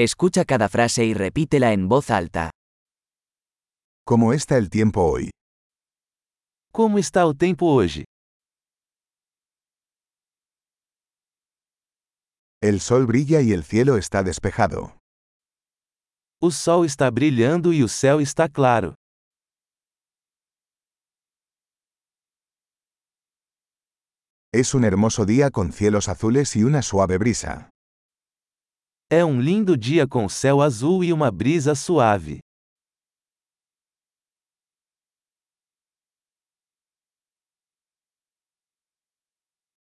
Escucha 0.00 0.44
cada 0.44 0.68
frase 0.68 1.04
y 1.04 1.12
repítela 1.12 1.72
en 1.72 1.88
voz 1.88 2.10
alta. 2.10 2.52
¿Cómo 4.04 4.32
está 4.32 4.56
el 4.56 4.70
tiempo 4.70 5.02
hoy? 5.02 5.30
Como 6.70 6.98
está 6.98 7.26
o 7.26 7.34
tempo 7.34 7.66
hoje? 7.66 8.04
El 12.62 12.78
sol 12.78 13.06
brilla 13.06 13.40
y 13.40 13.50
el 13.50 13.64
cielo 13.64 13.96
está 13.96 14.22
despejado. 14.22 14.96
O 16.40 16.52
sol 16.52 16.86
está 16.86 17.10
brilhando 17.10 17.72
e 17.72 17.82
o 17.82 17.88
céu 17.88 18.20
está 18.20 18.48
claro. 18.48 18.94
Es 24.52 24.74
un 24.74 24.84
hermoso 24.84 25.26
día 25.26 25.50
con 25.50 25.72
cielos 25.72 26.08
azules 26.08 26.54
y 26.54 26.62
una 26.62 26.82
suave 26.82 27.18
brisa. 27.18 27.70
É 29.10 29.24
um 29.24 29.40
lindo 29.40 29.74
dia 29.74 30.06
com 30.06 30.28
céu 30.28 30.60
azul 30.60 31.02
e 31.02 31.14
uma 31.14 31.30
brisa 31.30 31.74
suave. 31.74 32.40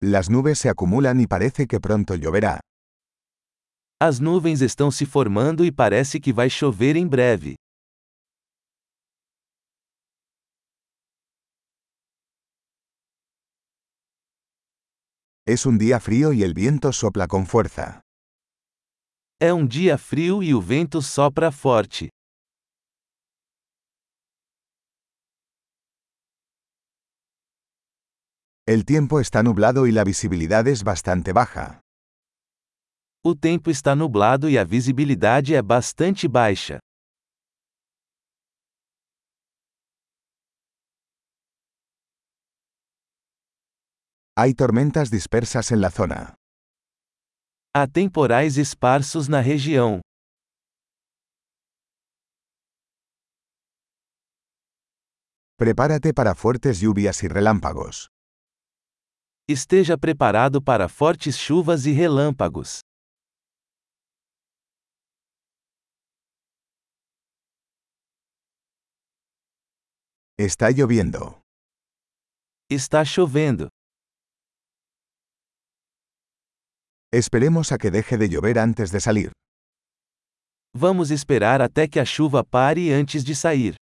Las 0.01 0.29
nubes 0.29 0.57
se 0.57 0.67
acumulan 0.67 1.19
y 1.19 1.27
parece 1.27 1.67
que 1.67 1.79
pronto 1.79 2.15
lloverá. 2.15 2.59
As 4.01 4.19
nuvens 4.19 4.61
estão 4.61 4.89
se 4.89 5.05
formando 5.05 5.63
e 5.63 5.71
parece 5.71 6.19
que 6.19 6.33
vai 6.33 6.49
chover 6.49 6.95
em 6.97 7.07
breve. 7.07 7.53
Es 15.45 15.67
un 15.67 15.77
día 15.77 15.99
frío 15.99 16.33
y 16.33 16.41
el 16.41 16.55
viento 16.55 16.91
sopla 16.91 17.27
con 17.27 17.45
fuerza. 17.45 18.02
É 19.45 19.53
um 19.53 19.67
dia 19.67 19.97
frio 19.97 20.41
e 20.41 20.53
o 20.55 20.61
vento 20.61 21.01
sopra 21.01 21.51
forte. 21.51 22.07
El 28.65 28.85
tiempo 28.85 29.19
está 29.19 29.43
nublado 29.43 29.85
y 29.85 29.91
la 29.91 30.05
visibilidad 30.05 30.65
es 30.65 30.81
bastante 30.81 31.33
baja. 31.33 31.81
O 33.21 33.35
tempo 33.35 33.69
está 33.69 33.97
nublado 33.97 34.47
e 34.47 34.57
a 34.57 34.63
visibilidade 34.63 35.53
é 35.53 35.61
bastante 35.61 36.29
baixa. 36.29 36.79
Hay 44.37 44.53
tormentas 44.53 45.11
dispersas 45.11 45.73
en 45.73 45.81
la 45.81 45.91
zona. 45.91 46.35
Há 47.75 47.87
temporais 47.87 48.57
esparsos 48.57 49.27
na 49.27 49.39
região. 49.41 49.99
Prepárate 55.57 56.13
para 56.13 56.35
fuertes 56.35 56.79
lluvias 56.79 57.23
y 57.23 57.27
relámpagos. 57.27 58.09
Esteja 59.47 59.97
preparado 59.97 60.61
para 60.61 60.87
fortes 60.87 61.35
chuvas 61.35 61.87
e 61.87 61.93
relâmpagos. 61.93 62.81
Está 70.37 70.69
lloviendo. 70.69 71.41
Está 72.69 73.03
chovendo. 73.03 73.69
Esperemos 77.13 77.71
a 77.71 77.77
que 77.77 77.91
deje 77.91 78.17
de 78.17 78.27
llover 78.27 78.57
antes 78.57 78.91
de 78.91 78.99
salir. 78.99 79.31
Vamos 80.75 81.11
esperar 81.11 81.61
até 81.61 81.87
que 81.87 81.99
a 81.99 82.05
chuva 82.05 82.43
pare 82.43 82.91
antes 82.91 83.23
de 83.23 83.35
sair. 83.35 83.75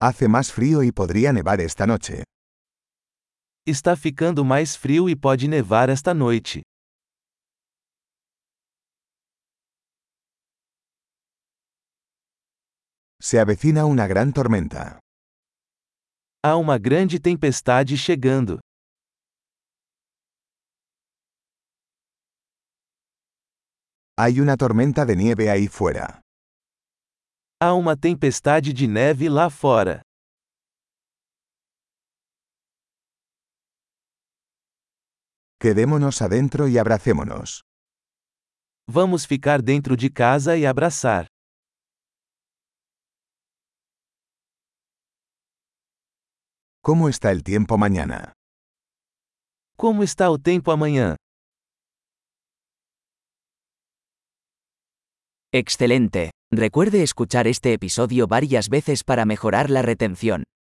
Hace 0.00 0.26
más 0.26 0.50
frío 0.50 0.82
y 0.82 0.90
podría 0.90 1.34
nevar 1.34 1.60
esta 1.60 1.86
noche. 1.86 2.24
Está 3.66 3.94
ficando 3.94 4.42
mais 4.42 4.74
frio 4.74 5.10
e 5.10 5.14
pode 5.14 5.46
nevar 5.48 5.90
esta 5.90 6.14
noite. 6.14 6.62
Se 13.20 13.38
avecina 13.38 13.84
una 13.84 14.06
gran 14.06 14.32
tormenta. 14.32 14.98
Há 16.42 16.56
uma 16.56 16.78
grande 16.78 17.20
tempestade 17.20 17.98
chegando. 17.98 18.60
Hay 24.18 24.40
una 24.40 24.56
tormenta 24.56 25.04
de 25.04 25.16
nieve 25.16 25.50
ahí 25.50 25.68
fuera. 25.68 26.20
Há 27.62 27.74
uma 27.74 27.94
tempestade 27.94 28.72
de 28.72 28.86
neve 28.86 29.28
lá 29.28 29.50
fora. 29.50 30.00
Quedémonos 35.60 36.22
adentro 36.22 36.68
y 36.68 36.78
abracémonos. 36.78 37.60
Vamos 38.88 39.26
ficar 39.26 39.60
dentro 39.60 39.94
de 39.94 40.08
casa 40.10 40.56
e 40.56 40.64
abraçar. 40.64 41.26
¿Cómo 46.90 47.08
está 47.08 47.30
el 47.30 47.44
tiempo 47.44 47.78
mañana? 47.78 48.32
Como 49.76 50.02
está 50.02 50.28
o 50.28 50.38
tempo 50.38 50.72
amanhã? 50.72 51.14
Excelente. 55.52 56.32
Recuerde 56.50 57.04
escuchar 57.04 57.46
este 57.46 57.74
episodio 57.74 58.26
varias 58.26 58.68
veces 58.68 59.04
para 59.04 59.24
mejorar 59.24 59.70
la 59.70 59.82
retención. 59.82 60.42